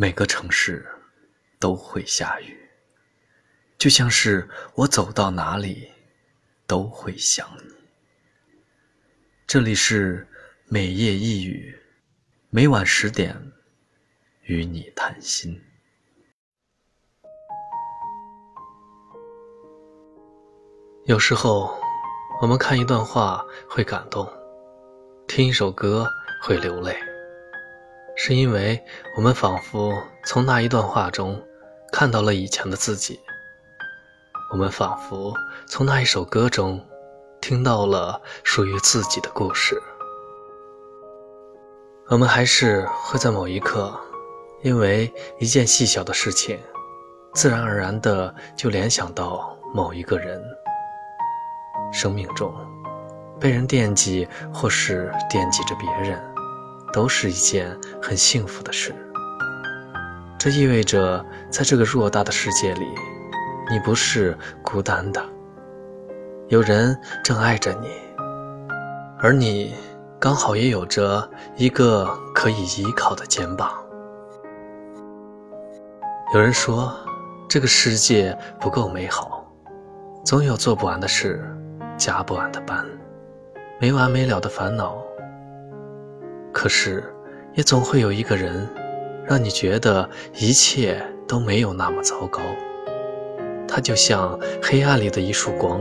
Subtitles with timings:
[0.00, 0.88] 每个城市
[1.58, 2.58] 都会下雨，
[3.76, 5.92] 就像是我走到哪里
[6.66, 7.74] 都会想你。
[9.46, 10.26] 这里是
[10.64, 11.78] 每夜一语，
[12.48, 13.36] 每晚十点
[14.44, 15.62] 与你谈心。
[21.04, 21.78] 有时候，
[22.40, 24.26] 我们看一段话会感动，
[25.28, 26.08] 听一首歌
[26.42, 27.09] 会流泪。
[28.22, 28.78] 是因为
[29.16, 31.42] 我们仿佛从那一段话中
[31.90, 33.18] 看到了以前的自己，
[34.52, 35.34] 我们仿佛
[35.66, 36.78] 从那一首歌中
[37.40, 39.74] 听到了属于自己的故事。
[42.08, 43.98] 我们还是会在某一刻，
[44.60, 46.60] 因为一件细小的事情，
[47.32, 50.38] 自然而然的就联想到某一个人。
[51.90, 52.54] 生命中，
[53.40, 56.22] 被人惦记或是惦记着别人。
[56.92, 58.94] 都是一件很幸福的事。
[60.38, 62.86] 这意味着，在这个偌大的世界里，
[63.70, 65.22] 你不是孤单的，
[66.48, 67.88] 有人正爱着你，
[69.18, 69.74] 而你
[70.18, 73.70] 刚好也有着一个可以依靠的肩膀。
[76.32, 76.94] 有人说，
[77.48, 79.44] 这个世界不够美好，
[80.24, 81.44] 总有做不完的事，
[81.98, 82.86] 加不完的班，
[83.78, 84.96] 没完没了的烦恼。
[86.60, 87.02] 可是，
[87.54, 88.68] 也总会有一个人，
[89.24, 92.42] 让你觉得一切都没有那么糟糕。
[93.66, 95.80] 他就像黑暗里的一束光，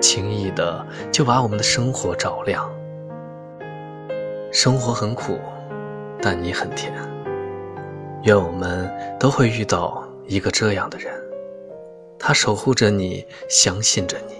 [0.00, 2.68] 轻易的就把我们的生活照亮。
[4.50, 5.38] 生活很苦，
[6.20, 6.92] 但你很甜。
[8.24, 11.14] 愿我们都会遇到一个这样的人，
[12.18, 14.34] 他守护着你，相信着你，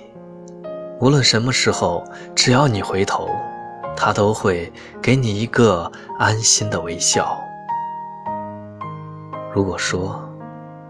[0.98, 2.02] 无论什么时候，
[2.34, 3.28] 只要你回头。
[3.96, 7.38] 他都会给你一个安心的微笑。
[9.54, 10.20] 如果说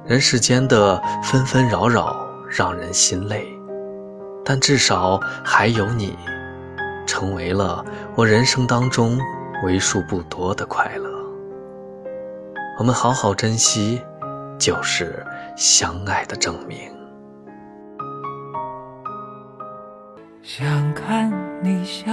[0.05, 3.47] 人世间的纷纷扰扰让人心累，
[4.45, 6.17] 但至少还有你，
[7.07, 9.19] 成为了我人生当中
[9.65, 11.11] 为数不多的快乐。
[12.79, 14.03] 我们好好珍惜，
[14.59, 15.25] 就是
[15.57, 16.79] 相爱的证明。
[20.43, 21.31] 想看
[21.63, 22.13] 你笑。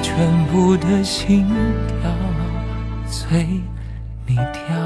[0.00, 1.46] 全部的心
[1.86, 2.10] 跳
[3.06, 3.46] 随
[4.26, 4.85] 你跳。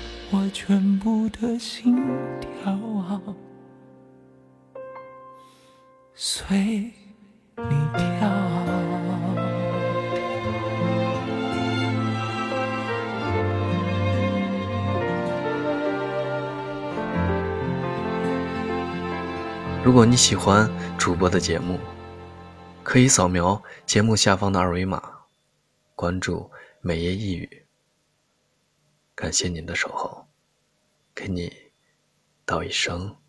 [0.33, 1.93] 我全部的心
[2.39, 3.35] 跳？
[6.13, 6.57] 随
[7.57, 8.29] 你跳。
[19.83, 21.77] 如果你喜欢主播的节目，
[22.83, 25.03] 可以扫描节目下方的二维码，
[25.93, 26.49] 关注
[26.79, 27.49] “美夜一语”。
[29.13, 30.20] 感谢您的守候，
[31.21, 31.53] 给你
[32.47, 33.20] 道一声。